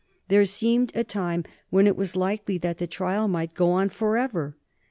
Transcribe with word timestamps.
There 0.29 0.45
seemed 0.45 0.91
a 0.95 1.03
time 1.03 1.45
when 1.69 1.85
it 1.85 1.95
was 1.95 2.15
likely 2.15 2.57
that 2.57 2.79
the 2.79 2.87
trial 2.87 3.27
might 3.27 3.53
go 3.53 3.69
on 3.73 3.89
forever. 3.89 4.57